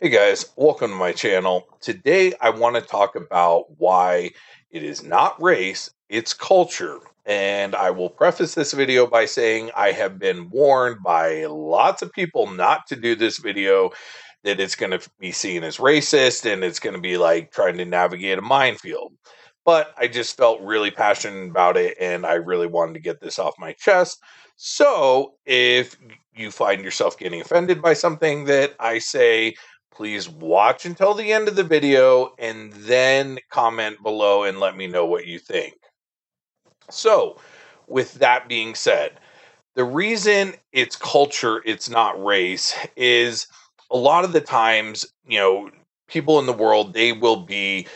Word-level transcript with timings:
Hey 0.00 0.10
guys, 0.10 0.46
welcome 0.54 0.92
to 0.92 0.96
my 0.96 1.10
channel. 1.10 1.66
Today 1.80 2.32
I 2.40 2.50
want 2.50 2.76
to 2.76 2.80
talk 2.80 3.16
about 3.16 3.64
why 3.78 4.30
it 4.70 4.84
is 4.84 5.02
not 5.02 5.42
race, 5.42 5.90
it's 6.08 6.32
culture. 6.32 7.00
And 7.26 7.74
I 7.74 7.90
will 7.90 8.08
preface 8.08 8.54
this 8.54 8.72
video 8.72 9.08
by 9.08 9.24
saying 9.24 9.72
I 9.76 9.90
have 9.90 10.20
been 10.20 10.50
warned 10.50 11.02
by 11.02 11.46
lots 11.46 12.00
of 12.02 12.12
people 12.12 12.48
not 12.48 12.86
to 12.86 12.94
do 12.94 13.16
this 13.16 13.38
video, 13.38 13.90
that 14.44 14.60
it's 14.60 14.76
going 14.76 14.96
to 14.96 15.10
be 15.18 15.32
seen 15.32 15.64
as 15.64 15.78
racist 15.78 16.48
and 16.48 16.62
it's 16.62 16.78
going 16.78 16.94
to 16.94 17.02
be 17.02 17.18
like 17.18 17.50
trying 17.50 17.76
to 17.78 17.84
navigate 17.84 18.38
a 18.38 18.42
minefield. 18.42 19.14
But 19.64 19.94
I 19.98 20.06
just 20.06 20.36
felt 20.36 20.60
really 20.60 20.92
passionate 20.92 21.50
about 21.50 21.76
it 21.76 21.96
and 22.00 22.24
I 22.24 22.34
really 22.34 22.68
wanted 22.68 22.94
to 22.94 23.00
get 23.00 23.20
this 23.20 23.40
off 23.40 23.58
my 23.58 23.72
chest. 23.72 24.22
So 24.54 25.34
if 25.44 25.96
you 26.36 26.52
find 26.52 26.84
yourself 26.84 27.18
getting 27.18 27.40
offended 27.40 27.82
by 27.82 27.94
something 27.94 28.44
that 28.44 28.74
I 28.78 28.98
say, 28.98 29.54
please 29.98 30.28
watch 30.28 30.86
until 30.86 31.12
the 31.12 31.32
end 31.32 31.48
of 31.48 31.56
the 31.56 31.64
video 31.64 32.32
and 32.38 32.72
then 32.72 33.36
comment 33.50 34.00
below 34.00 34.44
and 34.44 34.60
let 34.60 34.76
me 34.76 34.86
know 34.86 35.04
what 35.04 35.26
you 35.26 35.40
think. 35.40 35.74
So, 36.88 37.40
with 37.88 38.14
that 38.14 38.48
being 38.48 38.76
said, 38.76 39.18
the 39.74 39.82
reason 39.82 40.54
it's 40.72 40.94
culture, 40.94 41.60
it's 41.64 41.90
not 41.90 42.24
race, 42.24 42.76
is 42.94 43.48
a 43.90 43.96
lot 43.96 44.24
of 44.24 44.32
the 44.32 44.40
times, 44.40 45.04
you 45.26 45.40
know, 45.40 45.68
people 46.06 46.38
in 46.38 46.46
the 46.46 46.52
world, 46.52 46.94
they 46.94 47.10
will 47.10 47.40
be 47.44 47.88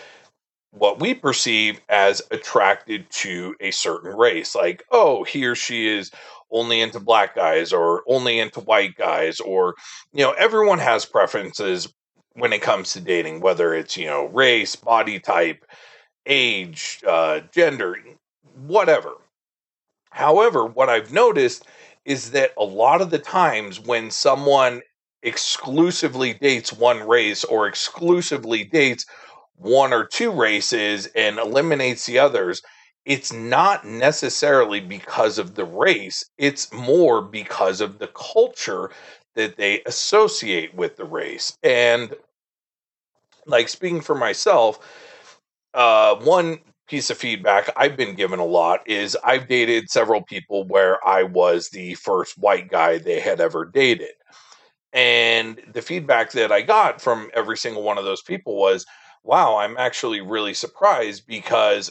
what 0.72 0.98
we 0.98 1.14
perceive 1.14 1.80
as 1.88 2.20
attracted 2.32 3.08
to 3.10 3.54
a 3.60 3.70
certain 3.70 4.12
race. 4.16 4.56
Like, 4.56 4.82
oh, 4.90 5.22
he 5.22 5.46
or 5.46 5.54
she 5.54 5.86
is 5.86 6.10
only 6.52 6.80
into 6.80 7.00
black 7.00 7.34
guys 7.34 7.72
or 7.72 8.02
only 8.06 8.38
into 8.38 8.60
white 8.60 8.94
guys, 8.96 9.40
or, 9.40 9.74
you 10.12 10.22
know, 10.22 10.32
everyone 10.32 10.78
has 10.78 11.04
preferences 11.04 11.92
when 12.34 12.52
it 12.52 12.62
comes 12.62 12.92
to 12.92 13.00
dating, 13.00 13.40
whether 13.40 13.74
it's, 13.74 13.96
you 13.96 14.06
know, 14.06 14.26
race, 14.26 14.76
body 14.76 15.18
type, 15.18 15.64
age, 16.26 17.02
uh, 17.06 17.40
gender, 17.52 17.96
whatever. 18.54 19.14
However, 20.10 20.66
what 20.66 20.88
I've 20.88 21.12
noticed 21.12 21.66
is 22.04 22.32
that 22.32 22.52
a 22.58 22.64
lot 22.64 23.00
of 23.00 23.10
the 23.10 23.18
times 23.18 23.80
when 23.80 24.10
someone 24.10 24.82
exclusively 25.22 26.34
dates 26.34 26.72
one 26.72 27.06
race 27.06 27.44
or 27.44 27.66
exclusively 27.66 28.64
dates 28.64 29.06
one 29.56 29.92
or 29.92 30.04
two 30.04 30.30
races 30.30 31.06
and 31.14 31.38
eliminates 31.38 32.06
the 32.06 32.18
others, 32.18 32.62
it's 33.04 33.32
not 33.32 33.84
necessarily 33.86 34.80
because 34.80 35.38
of 35.38 35.54
the 35.54 35.64
race, 35.64 36.24
it's 36.38 36.72
more 36.72 37.22
because 37.22 37.80
of 37.80 37.98
the 37.98 38.08
culture 38.08 38.90
that 39.34 39.56
they 39.56 39.82
associate 39.86 40.74
with 40.74 40.96
the 40.96 41.04
race. 41.04 41.56
And 41.62 42.14
like 43.46 43.68
speaking 43.68 44.00
for 44.00 44.14
myself, 44.14 44.78
uh, 45.74 46.16
one 46.16 46.58
piece 46.88 47.10
of 47.10 47.18
feedback 47.18 47.70
I've 47.76 47.96
been 47.96 48.14
given 48.14 48.38
a 48.38 48.44
lot 48.44 48.80
is 48.88 49.16
I've 49.24 49.48
dated 49.48 49.90
several 49.90 50.22
people 50.22 50.64
where 50.68 51.06
I 51.06 51.22
was 51.24 51.68
the 51.70 51.94
first 51.94 52.38
white 52.38 52.70
guy 52.70 52.98
they 52.98 53.20
had 53.20 53.40
ever 53.40 53.64
dated. 53.64 54.10
And 54.92 55.60
the 55.72 55.82
feedback 55.82 56.32
that 56.32 56.52
I 56.52 56.62
got 56.62 57.00
from 57.00 57.30
every 57.34 57.56
single 57.58 57.82
one 57.82 57.98
of 57.98 58.04
those 58.04 58.22
people 58.22 58.56
was, 58.56 58.86
wow, 59.24 59.56
I'm 59.58 59.76
actually 59.78 60.20
really 60.20 60.54
surprised 60.54 61.26
because 61.26 61.90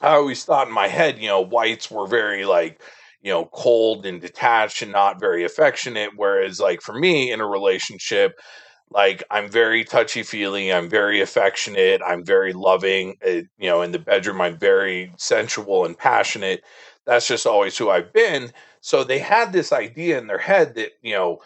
I 0.00 0.14
always 0.14 0.44
thought 0.44 0.68
in 0.68 0.74
my 0.74 0.88
head, 0.88 1.18
you 1.18 1.28
know, 1.28 1.40
whites 1.40 1.90
were 1.90 2.06
very 2.06 2.44
like, 2.44 2.82
you 3.22 3.30
know, 3.32 3.46
cold 3.52 4.06
and 4.06 4.20
detached 4.20 4.82
and 4.82 4.92
not 4.92 5.20
very 5.20 5.44
affectionate. 5.44 6.10
Whereas, 6.16 6.58
like, 6.60 6.80
for 6.80 6.94
me 6.94 7.30
in 7.32 7.40
a 7.40 7.46
relationship, 7.46 8.38
like 8.90 9.22
I'm 9.30 9.48
very 9.48 9.84
touchy 9.84 10.22
feely, 10.22 10.72
I'm 10.72 10.88
very 10.88 11.20
affectionate, 11.20 12.00
I'm 12.06 12.24
very 12.24 12.52
loving. 12.52 13.16
It, 13.20 13.46
you 13.58 13.68
know, 13.68 13.82
in 13.82 13.92
the 13.92 13.98
bedroom, 13.98 14.40
I'm 14.40 14.58
very 14.58 15.12
sensual 15.18 15.84
and 15.84 15.96
passionate. 15.96 16.62
That's 17.06 17.28
just 17.28 17.46
always 17.46 17.76
who 17.78 17.90
I've 17.90 18.12
been. 18.12 18.52
So 18.80 19.04
they 19.04 19.18
had 19.18 19.52
this 19.52 19.72
idea 19.72 20.18
in 20.18 20.26
their 20.26 20.38
head 20.38 20.74
that, 20.76 20.92
you 21.02 21.14
know, 21.14 21.40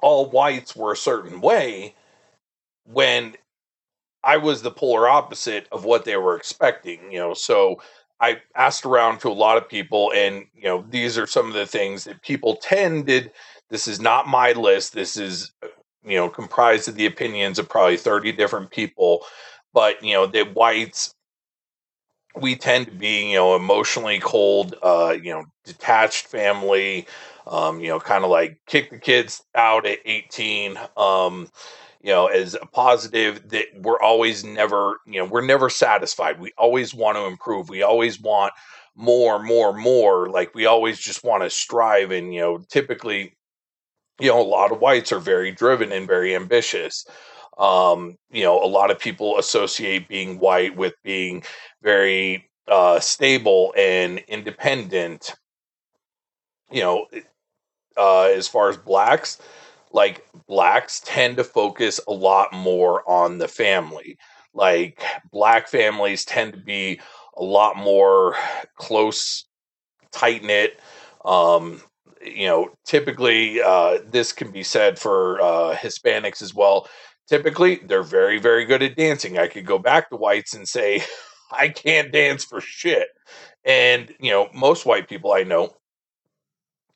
all 0.00 0.30
whites 0.30 0.76
were 0.76 0.92
a 0.92 0.96
certain 0.96 1.40
way 1.40 1.94
when 2.84 3.36
I 4.24 4.36
was 4.36 4.62
the 4.62 4.70
polar 4.70 5.08
opposite 5.08 5.68
of 5.72 5.84
what 5.84 6.04
they 6.04 6.16
were 6.16 6.36
expecting, 6.36 7.12
you 7.12 7.18
know. 7.18 7.34
So 7.34 7.80
I 8.20 8.40
asked 8.56 8.84
around 8.84 9.20
to 9.20 9.28
a 9.28 9.32
lot 9.32 9.56
of 9.56 9.68
people, 9.68 10.12
and 10.14 10.46
you 10.54 10.64
know, 10.64 10.84
these 10.88 11.16
are 11.18 11.26
some 11.26 11.46
of 11.48 11.54
the 11.54 11.66
things 11.66 12.04
that 12.04 12.22
people 12.22 12.56
tended. 12.56 13.32
This 13.70 13.86
is 13.88 14.00
not 14.00 14.26
my 14.26 14.52
list. 14.52 14.92
This 14.94 15.16
is, 15.16 15.52
you 16.04 16.16
know, 16.16 16.28
comprised 16.28 16.88
of 16.88 16.94
the 16.96 17.06
opinions 17.06 17.58
of 17.58 17.68
probably 17.68 17.96
30 17.96 18.32
different 18.32 18.70
people. 18.70 19.24
But, 19.72 20.02
you 20.02 20.14
know, 20.14 20.26
the 20.26 20.42
whites, 20.44 21.14
we 22.36 22.54
tend 22.56 22.86
to 22.86 22.92
be, 22.92 23.30
you 23.30 23.36
know, 23.36 23.56
emotionally 23.56 24.20
cold, 24.20 24.74
uh, 24.82 25.16
you 25.20 25.32
know, 25.32 25.44
detached 25.64 26.26
family, 26.26 27.06
um, 27.46 27.80
you 27.80 27.88
know, 27.88 27.98
kind 27.98 28.24
of 28.24 28.30
like 28.30 28.60
kick 28.66 28.90
the 28.90 28.98
kids 28.98 29.42
out 29.54 29.86
at 29.86 29.98
18. 30.04 30.78
Um, 30.96 31.48
you 32.00 32.12
know, 32.12 32.26
as 32.26 32.54
a 32.54 32.66
positive 32.66 33.48
that 33.48 33.66
we're 33.76 34.00
always 34.00 34.44
never, 34.44 34.98
you 35.06 35.18
know, 35.20 35.24
we're 35.24 35.44
never 35.44 35.68
satisfied. 35.68 36.40
We 36.40 36.52
always 36.56 36.94
want 36.94 37.16
to 37.16 37.24
improve. 37.26 37.68
We 37.68 37.82
always 37.82 38.20
want 38.20 38.52
more, 38.94 39.42
more, 39.42 39.72
more. 39.72 40.28
Like 40.28 40.54
we 40.54 40.66
always 40.66 40.98
just 40.98 41.24
want 41.24 41.42
to 41.42 41.50
strive. 41.50 42.10
And, 42.10 42.32
you 42.32 42.40
know, 42.40 42.58
typically, 42.68 43.36
you 44.20 44.28
know, 44.28 44.40
a 44.40 44.42
lot 44.42 44.72
of 44.72 44.80
whites 44.80 45.12
are 45.12 45.20
very 45.20 45.50
driven 45.50 45.92
and 45.92 46.06
very 46.06 46.34
ambitious. 46.34 47.04
Um, 47.58 48.16
you 48.30 48.44
know, 48.44 48.62
a 48.62 48.66
lot 48.66 48.90
of 48.90 48.98
people 48.98 49.38
associate 49.38 50.08
being 50.08 50.38
white 50.38 50.76
with 50.76 50.94
being 51.02 51.42
very 51.82 52.48
uh, 52.68 53.00
stable 53.00 53.74
and 53.76 54.18
independent. 54.28 55.34
You 56.70 56.82
know, 56.82 57.06
uh, 57.96 58.24
as 58.24 58.46
far 58.46 58.68
as 58.68 58.76
blacks, 58.76 59.38
like 59.92 60.26
blacks 60.46 61.00
tend 61.04 61.36
to 61.36 61.44
focus 61.44 62.00
a 62.08 62.12
lot 62.12 62.52
more 62.52 63.08
on 63.08 63.38
the 63.38 63.48
family. 63.48 64.18
Like 64.54 65.02
black 65.30 65.68
families 65.68 66.24
tend 66.24 66.52
to 66.52 66.58
be 66.58 67.00
a 67.36 67.42
lot 67.42 67.76
more 67.76 68.36
close, 68.76 69.44
tight 70.12 70.42
knit. 70.42 70.80
Um, 71.24 71.82
you 72.22 72.46
know, 72.46 72.70
typically 72.84 73.62
uh, 73.62 73.98
this 74.06 74.32
can 74.32 74.50
be 74.50 74.62
said 74.62 74.98
for 74.98 75.40
uh, 75.40 75.76
Hispanics 75.76 76.42
as 76.42 76.54
well. 76.54 76.88
Typically, 77.28 77.76
they're 77.76 78.02
very, 78.02 78.38
very 78.38 78.64
good 78.64 78.82
at 78.82 78.96
dancing. 78.96 79.38
I 79.38 79.48
could 79.48 79.66
go 79.66 79.78
back 79.78 80.08
to 80.10 80.16
whites 80.16 80.54
and 80.54 80.66
say, 80.66 81.02
I 81.52 81.68
can't 81.68 82.12
dance 82.12 82.44
for 82.44 82.60
shit. 82.60 83.08
And, 83.64 84.14
you 84.18 84.30
know, 84.30 84.48
most 84.54 84.86
white 84.86 85.08
people 85.08 85.32
I 85.32 85.42
know 85.42 85.76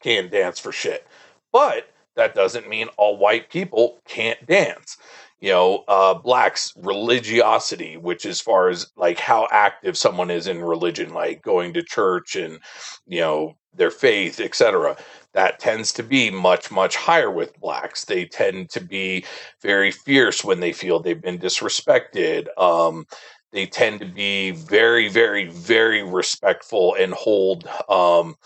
can 0.02 0.31
dance 0.31 0.58
for 0.58 0.72
shit. 0.72 1.06
But 1.52 1.88
that 2.17 2.34
doesn't 2.34 2.69
mean 2.69 2.89
all 2.97 3.17
white 3.17 3.50
people 3.50 4.00
can't 4.06 4.45
dance. 4.47 4.97
You 5.41 5.50
know, 5.50 5.84
uh, 5.89 6.15
blacks 6.15 6.73
religiosity, 6.77 7.97
which 7.97 8.25
as 8.25 8.41
far 8.41 8.69
as 8.69 8.93
like 8.97 9.19
how 9.19 9.49
active 9.50 9.99
someone 9.99 10.31
is 10.31 10.47
in 10.47 10.62
religion, 10.62 11.12
like 11.12 11.43
going 11.43 11.75
to 11.75 11.83
church 11.83 12.37
and 12.37 12.61
you 13.06 13.21
know 13.21 13.56
their 13.75 13.91
faith, 13.91 14.39
etc. 14.39 14.97
That 15.34 15.59
tends 15.59 15.93
to 15.95 16.05
be 16.05 16.31
much 16.31 16.71
much 16.71 16.95
higher 16.95 17.31
with 17.31 17.59
blacks. 17.59 18.05
They 18.05 18.27
tend 18.27 18.71
to 18.71 18.81
be 18.81 19.25
very 19.62 19.91
fierce 19.91 20.44
when 20.44 20.61
they 20.61 20.73
feel 20.73 21.00
they've 21.00 21.21
been 21.21 21.39
disrespected. 21.39 22.47
Um, 22.56 23.06
they 23.52 23.66
tend 23.66 24.00
to 24.00 24.06
be 24.06 24.50
very 24.50 25.08
very 25.08 25.46
very 25.48 26.02
respectful 26.02 26.94
and 26.94 27.12
hold 27.12 27.68
um, 27.88 28.36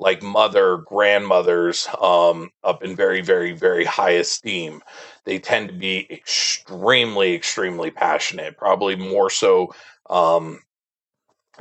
like 0.00 0.22
mother, 0.22 0.78
grandmothers 0.78 1.86
um, 2.00 2.50
up 2.64 2.82
in 2.82 2.96
very, 2.96 3.20
very, 3.20 3.52
very 3.52 3.84
high 3.84 4.12
esteem. 4.12 4.82
They 5.24 5.38
tend 5.38 5.68
to 5.68 5.74
be 5.74 6.10
extremely, 6.10 7.34
extremely 7.34 7.90
passionate, 7.90 8.56
probably 8.56 8.96
more 8.96 9.28
so 9.28 9.72
um, 10.08 10.60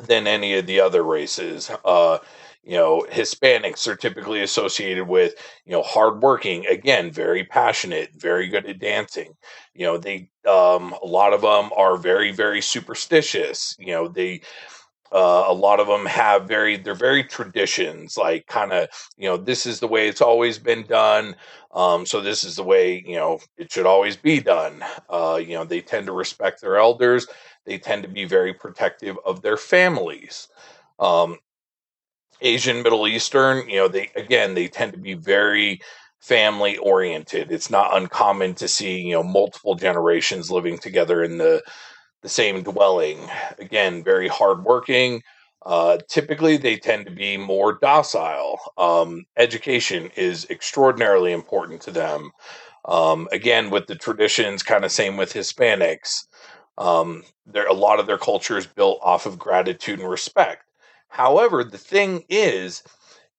than 0.07 0.25
any 0.25 0.55
of 0.55 0.65
the 0.65 0.79
other 0.79 1.03
races. 1.03 1.69
Uh, 1.83 2.19
you 2.63 2.75
know, 2.77 3.05
Hispanics 3.09 3.87
are 3.87 3.95
typically 3.95 4.41
associated 4.41 5.07
with, 5.07 5.33
you 5.65 5.71
know, 5.71 5.81
hardworking, 5.81 6.65
again, 6.67 7.09
very 7.11 7.43
passionate, 7.43 8.09
very 8.15 8.47
good 8.47 8.65
at 8.65 8.79
dancing. 8.79 9.35
You 9.73 9.85
know, 9.85 9.97
they, 9.97 10.29
um, 10.47 10.93
a 11.01 11.05
lot 11.07 11.33
of 11.33 11.41
them 11.41 11.71
are 11.75 11.97
very, 11.97 12.31
very 12.31 12.61
superstitious. 12.61 13.75
You 13.79 13.93
know, 13.93 14.07
they, 14.07 14.41
uh, 15.11 15.45
a 15.47 15.53
lot 15.53 15.79
of 15.79 15.87
them 15.87 16.05
have 16.05 16.47
very 16.47 16.77
they're 16.77 16.93
very 16.93 17.23
traditions 17.23 18.15
like 18.15 18.45
kind 18.45 18.71
of 18.71 18.87
you 19.17 19.27
know 19.27 19.37
this 19.37 19.65
is 19.65 19.79
the 19.79 19.87
way 19.87 20.07
it's 20.07 20.21
always 20.21 20.59
been 20.59 20.85
done 20.85 21.35
um, 21.73 22.05
so 22.05 22.21
this 22.21 22.43
is 22.43 22.55
the 22.55 22.63
way 22.63 23.03
you 23.07 23.15
know 23.15 23.39
it 23.57 23.71
should 23.71 23.87
always 23.87 24.15
be 24.15 24.39
done 24.39 24.83
uh, 25.09 25.39
you 25.43 25.55
know 25.55 25.63
they 25.65 25.81
tend 25.81 26.05
to 26.05 26.11
respect 26.11 26.61
their 26.61 26.77
elders 26.77 27.25
they 27.65 27.77
tend 27.77 28.03
to 28.03 28.09
be 28.09 28.23
very 28.25 28.53
protective 28.53 29.17
of 29.25 29.41
their 29.41 29.57
families 29.57 30.47
um, 30.99 31.37
asian 32.41 32.81
middle 32.83 33.07
eastern 33.07 33.67
you 33.69 33.77
know 33.77 33.87
they 33.87 34.09
again 34.15 34.53
they 34.53 34.67
tend 34.67 34.91
to 34.93 34.99
be 34.99 35.13
very 35.13 35.79
family 36.21 36.77
oriented. 36.77 37.49
It's 37.51 37.69
not 37.69 37.95
uncommon 37.95 38.53
to 38.55 38.67
see, 38.67 38.99
you 38.99 39.13
know, 39.13 39.23
multiple 39.23 39.75
generations 39.75 40.51
living 40.51 40.77
together 40.77 41.23
in 41.23 41.37
the 41.37 41.61
the 42.21 42.29
same 42.29 42.63
dwelling. 42.63 43.19
Again, 43.59 44.03
very 44.03 44.27
hardworking. 44.27 45.21
Uh, 45.65 45.97
typically, 46.07 46.57
they 46.57 46.77
tend 46.77 47.05
to 47.05 47.11
be 47.11 47.37
more 47.37 47.73
docile. 47.81 48.59
Um, 48.77 49.25
education 49.37 50.09
is 50.15 50.47
extraordinarily 50.49 51.33
important 51.33 51.81
to 51.83 51.91
them. 51.91 52.31
Um, 52.85 53.27
again, 53.31 53.69
with 53.69 53.87
the 53.87 53.95
traditions, 53.95 54.63
kind 54.63 54.85
of 54.85 54.91
same 54.91 55.17
with 55.17 55.33
Hispanics. 55.33 56.25
Um, 56.77 57.23
there, 57.45 57.67
a 57.67 57.73
lot 57.73 57.99
of 57.99 58.07
their 58.07 58.17
culture 58.17 58.57
is 58.57 58.67
built 58.67 58.99
off 59.03 59.25
of 59.25 59.37
gratitude 59.39 59.99
and 59.99 60.09
respect. 60.09 60.63
However, 61.09 61.63
the 61.63 61.77
thing 61.77 62.23
is, 62.29 62.83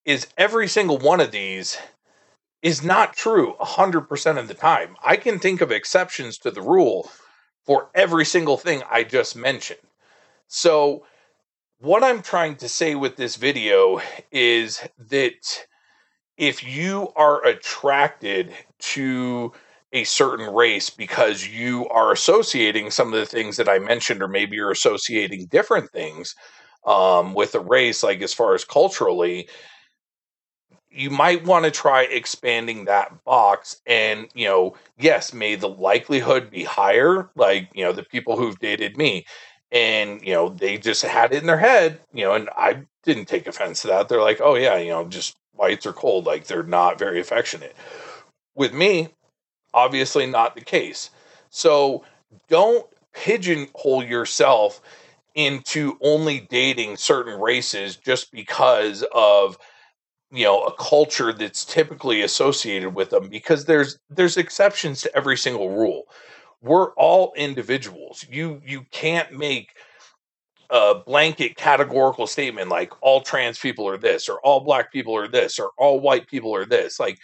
is 0.04 0.26
every 0.36 0.68
single 0.68 0.98
one 0.98 1.20
of 1.20 1.30
these 1.30 1.78
is 2.62 2.82
not 2.82 3.16
true 3.16 3.54
100% 3.60 4.38
of 4.38 4.48
the 4.48 4.54
time. 4.54 4.96
I 5.02 5.16
can 5.16 5.38
think 5.38 5.60
of 5.60 5.72
exceptions 5.72 6.38
to 6.38 6.50
the 6.50 6.62
rule 6.62 7.10
for 7.64 7.90
every 7.94 8.24
single 8.24 8.56
thing 8.56 8.82
I 8.90 9.04
just 9.04 9.36
mentioned. 9.36 9.80
So, 10.48 11.06
what 11.78 12.04
I'm 12.04 12.20
trying 12.22 12.56
to 12.56 12.68
say 12.68 12.94
with 12.94 13.16
this 13.16 13.36
video 13.36 14.00
is 14.30 14.86
that 14.98 15.66
if 16.36 16.62
you 16.64 17.10
are 17.16 17.44
attracted 17.46 18.52
to 18.80 19.52
a 19.92 20.04
certain 20.04 20.52
race 20.54 20.90
because 20.90 21.46
you 21.46 21.88
are 21.88 22.12
associating 22.12 22.90
some 22.90 23.12
of 23.12 23.20
the 23.20 23.26
things 23.26 23.56
that 23.56 23.68
I 23.68 23.78
mentioned, 23.78 24.22
or 24.22 24.28
maybe 24.28 24.56
you're 24.56 24.70
associating 24.70 25.46
different 25.46 25.90
things 25.90 26.34
um, 26.86 27.34
with 27.34 27.54
a 27.54 27.60
race, 27.60 28.02
like 28.02 28.22
as 28.22 28.34
far 28.34 28.54
as 28.54 28.64
culturally, 28.64 29.48
you 30.90 31.10
might 31.10 31.44
want 31.44 31.64
to 31.64 31.70
try 31.70 32.02
expanding 32.02 32.84
that 32.84 33.24
box 33.24 33.80
and 33.86 34.26
you 34.34 34.44
know 34.44 34.74
yes 34.98 35.32
may 35.32 35.54
the 35.54 35.68
likelihood 35.68 36.50
be 36.50 36.64
higher 36.64 37.30
like 37.36 37.68
you 37.74 37.84
know 37.84 37.92
the 37.92 38.02
people 38.02 38.36
who've 38.36 38.58
dated 38.58 38.96
me 38.96 39.24
and 39.70 40.20
you 40.22 40.32
know 40.32 40.48
they 40.48 40.76
just 40.76 41.02
had 41.02 41.32
it 41.32 41.38
in 41.40 41.46
their 41.46 41.56
head 41.56 42.00
you 42.12 42.24
know 42.24 42.34
and 42.34 42.50
i 42.56 42.82
didn't 43.02 43.26
take 43.26 43.46
offense 43.46 43.82
to 43.82 43.88
that. 43.88 44.08
They're 44.08 44.20
like 44.20 44.40
oh 44.40 44.54
yeah 44.54 44.76
you 44.76 44.90
know 44.90 45.06
just 45.06 45.36
whites 45.54 45.86
are 45.86 45.92
cold 45.92 46.26
like 46.26 46.44
they're 46.44 46.62
not 46.62 46.98
very 46.98 47.20
affectionate. 47.20 47.74
With 48.54 48.72
me 48.72 49.08
obviously 49.72 50.26
not 50.26 50.54
the 50.54 50.60
case. 50.60 51.10
So 51.50 52.04
don't 52.48 52.86
pigeonhole 53.12 54.04
yourself 54.04 54.80
into 55.34 55.98
only 56.02 56.40
dating 56.50 56.96
certain 56.96 57.40
races 57.40 57.96
just 57.96 58.32
because 58.32 59.04
of 59.14 59.58
you 60.30 60.44
know 60.44 60.62
a 60.64 60.74
culture 60.76 61.32
that's 61.32 61.64
typically 61.64 62.22
associated 62.22 62.94
with 62.94 63.10
them 63.10 63.28
because 63.28 63.64
there's 63.64 63.98
there's 64.10 64.36
exceptions 64.36 65.02
to 65.02 65.16
every 65.16 65.36
single 65.36 65.70
rule. 65.70 66.04
We're 66.62 66.92
all 66.94 67.32
individuals. 67.36 68.24
You 68.30 68.62
you 68.64 68.84
can't 68.92 69.32
make 69.32 69.70
a 70.70 70.94
blanket 70.94 71.56
categorical 71.56 72.26
statement 72.26 72.68
like 72.68 72.92
all 73.02 73.20
trans 73.20 73.58
people 73.58 73.88
are 73.88 73.98
this 73.98 74.28
or 74.28 74.38
all 74.40 74.60
black 74.60 74.92
people 74.92 75.16
are 75.16 75.26
this 75.26 75.58
or 75.58 75.70
all 75.76 75.98
white 76.00 76.28
people 76.28 76.54
are 76.54 76.64
this. 76.64 77.00
Like 77.00 77.18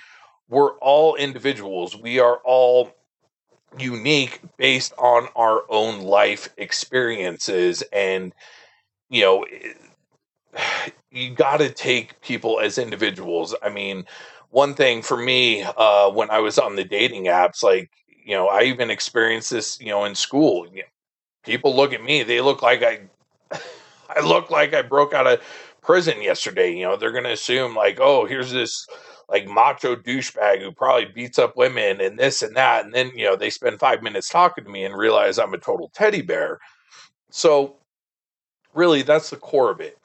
we're 0.49 0.77
all 0.79 1.15
individuals. 1.17 1.97
We 1.97 2.19
are 2.19 2.39
all 2.45 2.93
unique 3.79 4.41
based 4.57 4.93
on 4.99 5.29
our 5.37 5.63
own 5.69 6.01
life 6.03 6.49
experiences 6.57 7.83
and 7.93 8.33
you 9.11 9.23
know 9.23 9.45
you 11.11 11.31
got 11.31 11.59
to 11.59 11.71
take 11.71 12.21
people 12.21 12.61
as 12.61 12.79
individuals. 12.79 13.55
I 13.63 13.69
mean, 13.69 14.05
one 14.51 14.75
thing 14.75 15.03
for 15.03 15.17
me 15.17 15.63
uh, 15.63 16.11
when 16.11 16.31
I 16.31 16.39
was 16.41 16.59
on 16.59 16.77
the 16.77 16.85
dating 16.85 17.25
apps, 17.25 17.63
like 17.63 17.91
you 18.25 18.35
know, 18.35 18.49
I 18.49 18.63
even 18.63 18.91
experienced 18.91 19.51
this, 19.51 19.81
you 19.81 19.89
know, 19.89 20.05
in 20.05 20.15
school. 20.15 20.67
You 20.69 20.79
know, 20.79 20.89
people 21.45 21.75
look 21.75 21.93
at 21.93 22.03
me; 22.03 22.23
they 22.23 22.41
look 22.41 22.63
like 22.63 22.83
I, 22.83 23.01
I 24.09 24.21
look 24.21 24.51
like 24.51 24.75
I 24.75 24.83
broke 24.83 25.15
out 25.15 25.27
of 25.27 25.41
prison 25.83 26.21
yesterday. 26.23 26.75
You 26.75 26.85
know, 26.87 26.97
they're 26.97 27.13
gonna 27.13 27.31
assume 27.31 27.75
like, 27.75 27.99
oh, 28.01 28.27
here's 28.27 28.53
this 28.53 28.87
like 29.29 29.47
macho 29.49 29.97
douchebag 29.97 30.63
who 30.63 30.73
probably 30.73 31.07
beats 31.07 31.39
up 31.39 31.57
women 31.57 32.01
and 32.01 32.19
this 32.19 32.43
and 32.43 32.57
that, 32.57 32.85
and 32.85 32.95
then 32.95 33.11
you 33.15 33.25
know 33.25 33.37
they 33.37 33.51
spend 33.51 33.81
five 33.81 34.03
minutes 34.03 34.29
talking 34.29 34.65
to 34.65 34.71
me 34.71 34.85
and 34.85 34.97
realize 34.97 35.39
I'm 35.39 35.55
a 35.55 35.59
total 35.59 35.91
teddy 35.95 36.23
bear. 36.23 36.59
So, 37.31 37.77
really, 38.75 39.03
that's 39.03 39.31
the 39.31 39.37
core 39.37 39.71
of 39.71 39.81
it 39.81 39.99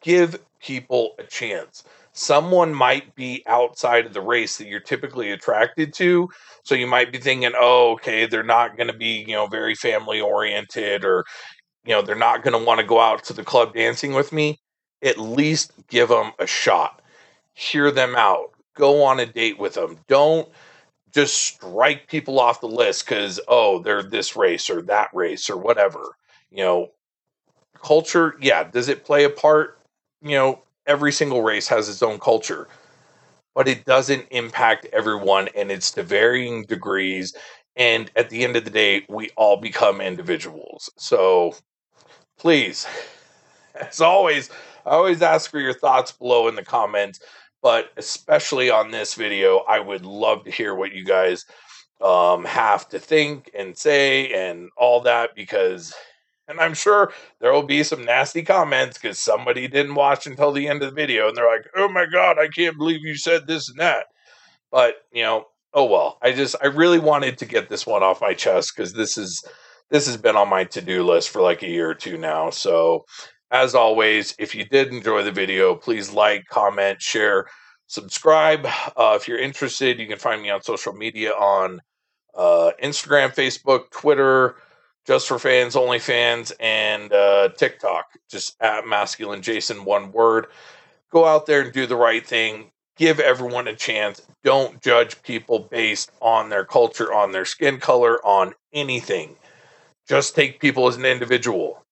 give 0.00 0.40
people 0.60 1.14
a 1.18 1.24
chance. 1.24 1.84
Someone 2.12 2.74
might 2.74 3.14
be 3.14 3.42
outside 3.46 4.06
of 4.06 4.12
the 4.12 4.20
race 4.20 4.58
that 4.58 4.66
you're 4.66 4.80
typically 4.80 5.30
attracted 5.30 5.92
to. 5.94 6.28
So 6.64 6.74
you 6.74 6.86
might 6.86 7.12
be 7.12 7.18
thinking, 7.18 7.52
oh, 7.58 7.92
okay, 7.92 8.26
they're 8.26 8.42
not 8.42 8.76
going 8.76 8.88
to 8.88 8.96
be, 8.96 9.24
you 9.26 9.34
know, 9.34 9.46
very 9.46 9.74
family 9.74 10.20
oriented 10.20 11.04
or, 11.04 11.24
you 11.84 11.94
know, 11.94 12.02
they're 12.02 12.16
not 12.16 12.42
going 12.42 12.58
to 12.58 12.64
want 12.64 12.80
to 12.80 12.86
go 12.86 13.00
out 13.00 13.24
to 13.24 13.32
the 13.32 13.44
club 13.44 13.74
dancing 13.74 14.12
with 14.12 14.32
me. 14.32 14.58
At 15.02 15.18
least 15.18 15.72
give 15.88 16.08
them 16.08 16.32
a 16.38 16.46
shot. 16.46 17.00
Hear 17.54 17.90
them 17.90 18.14
out. 18.16 18.52
Go 18.76 19.02
on 19.02 19.20
a 19.20 19.26
date 19.26 19.58
with 19.58 19.74
them. 19.74 19.98
Don't 20.08 20.48
just 21.12 21.34
strike 21.34 22.08
people 22.08 22.38
off 22.38 22.60
the 22.60 22.68
list 22.68 23.04
because, 23.06 23.40
oh, 23.48 23.80
they're 23.80 24.02
this 24.02 24.36
race 24.36 24.70
or 24.70 24.82
that 24.82 25.10
race 25.12 25.50
or 25.50 25.56
whatever. 25.56 26.16
You 26.50 26.64
know, 26.64 26.90
culture, 27.82 28.36
yeah, 28.40 28.64
does 28.64 28.88
it 28.88 29.04
play 29.04 29.24
a 29.24 29.30
part? 29.30 29.80
you 30.22 30.32
know, 30.36 30.62
every 30.86 31.12
single 31.12 31.42
race 31.42 31.68
has 31.68 31.88
its 31.88 32.02
own 32.02 32.18
culture, 32.18 32.68
but 33.54 33.68
it 33.68 33.84
doesn't 33.84 34.26
impact 34.30 34.86
everyone 34.92 35.48
and 35.56 35.70
it's 35.70 35.90
to 35.92 36.02
varying 36.02 36.64
degrees. 36.64 37.34
And 37.76 38.10
at 38.16 38.30
the 38.30 38.44
end 38.44 38.56
of 38.56 38.64
the 38.64 38.70
day, 38.70 39.04
we 39.08 39.30
all 39.36 39.56
become 39.56 40.00
individuals. 40.00 40.90
So 40.96 41.54
please, 42.38 42.86
as 43.74 44.00
always, 44.00 44.50
I 44.86 44.90
always 44.90 45.22
ask 45.22 45.50
for 45.50 45.60
your 45.60 45.74
thoughts 45.74 46.12
below 46.12 46.48
in 46.48 46.54
the 46.54 46.64
comments, 46.64 47.20
but 47.62 47.90
especially 47.96 48.70
on 48.70 48.90
this 48.90 49.14
video, 49.14 49.58
I 49.68 49.80
would 49.80 50.04
love 50.04 50.44
to 50.44 50.50
hear 50.50 50.74
what 50.74 50.92
you 50.92 51.04
guys 51.04 51.44
um, 52.00 52.44
have 52.44 52.88
to 52.90 52.98
think 52.98 53.50
and 53.56 53.76
say 53.76 54.32
and 54.32 54.70
all 54.76 55.00
that 55.02 55.34
because 55.34 55.94
and 56.50 56.60
I'm 56.60 56.74
sure 56.74 57.12
there 57.40 57.52
will 57.52 57.62
be 57.62 57.84
some 57.84 58.04
nasty 58.04 58.42
comments 58.42 58.98
because 58.98 59.20
somebody 59.20 59.68
didn't 59.68 59.94
watch 59.94 60.26
until 60.26 60.50
the 60.50 60.66
end 60.66 60.82
of 60.82 60.90
the 60.90 61.00
video 61.00 61.28
and 61.28 61.36
they're 61.36 61.50
like, 61.50 61.66
oh 61.76 61.88
my 61.88 62.06
God, 62.06 62.38
I 62.38 62.48
can't 62.48 62.76
believe 62.76 63.04
you 63.04 63.14
said 63.14 63.46
this 63.46 63.68
and 63.70 63.78
that. 63.78 64.06
But, 64.72 64.96
you 65.12 65.22
know, 65.22 65.46
oh 65.74 65.84
well. 65.84 66.18
I 66.22 66.32
just, 66.32 66.56
I 66.60 66.66
really 66.66 66.98
wanted 66.98 67.38
to 67.38 67.46
get 67.46 67.68
this 67.68 67.86
one 67.86 68.02
off 68.02 68.20
my 68.20 68.34
chest 68.34 68.72
because 68.74 68.92
this 68.92 69.16
is, 69.16 69.44
this 69.90 70.06
has 70.06 70.16
been 70.16 70.34
on 70.34 70.48
my 70.48 70.64
to 70.64 70.80
do 70.80 71.04
list 71.04 71.30
for 71.30 71.40
like 71.40 71.62
a 71.62 71.68
year 71.68 71.88
or 71.88 71.94
two 71.94 72.18
now. 72.18 72.50
So, 72.50 73.04
as 73.50 73.74
always, 73.74 74.34
if 74.38 74.54
you 74.54 74.64
did 74.64 74.88
enjoy 74.88 75.22
the 75.22 75.32
video, 75.32 75.74
please 75.74 76.12
like, 76.12 76.46
comment, 76.46 77.02
share, 77.02 77.46
subscribe. 77.86 78.66
Uh, 78.96 79.18
if 79.20 79.26
you're 79.26 79.38
interested, 79.38 79.98
you 79.98 80.06
can 80.06 80.18
find 80.18 80.42
me 80.42 80.50
on 80.50 80.62
social 80.62 80.92
media 80.92 81.32
on 81.32 81.80
uh, 82.34 82.70
Instagram, 82.82 83.34
Facebook, 83.34 83.90
Twitter 83.90 84.56
just 85.06 85.28
for 85.28 85.38
fans, 85.38 85.76
only 85.76 85.98
fans, 85.98 86.52
and 86.60 87.12
uh, 87.12 87.48
TikTok, 87.56 88.06
just 88.30 88.56
at 88.60 88.86
masculine 88.86 89.42
Jason, 89.42 89.84
one 89.84 90.12
word. 90.12 90.46
Go 91.10 91.24
out 91.24 91.46
there 91.46 91.62
and 91.62 91.72
do 91.72 91.86
the 91.86 91.96
right 91.96 92.24
thing. 92.24 92.70
Give 92.96 93.18
everyone 93.18 93.66
a 93.66 93.74
chance. 93.74 94.22
Don't 94.44 94.80
judge 94.82 95.20
people 95.22 95.68
based 95.70 96.12
on 96.20 96.50
their 96.50 96.64
culture, 96.64 97.12
on 97.12 97.32
their 97.32 97.44
skin 97.44 97.80
color, 97.80 98.24
on 98.24 98.54
anything. 98.72 99.36
Just 100.08 100.34
take 100.34 100.60
people 100.60 100.86
as 100.86 100.96
an 100.96 101.06
individual. 101.06 101.84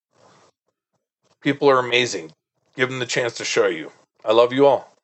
People 1.41 1.71
are 1.71 1.79
amazing. 1.79 2.33
Give 2.77 2.91
them 2.91 2.99
the 2.99 3.07
chance 3.07 3.35
to 3.35 3.45
show 3.45 3.69
you. 3.69 3.93
I 4.25 4.33
love 4.33 4.53
you 4.53 4.67
all. 4.67 4.98